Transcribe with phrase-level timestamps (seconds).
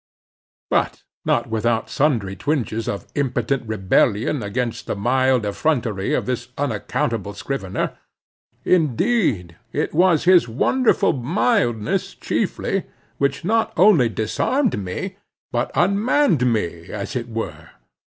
[0.71, 7.35] But not without sundry twinges of impotent rebellion against the mild effrontery of this unaccountable
[7.35, 7.95] scrivener.
[8.65, 12.85] Indeed, it was his wonderful mildness chiefly,
[13.19, 15.17] which not only disarmed me,
[15.51, 17.69] but unmanned me, as it were.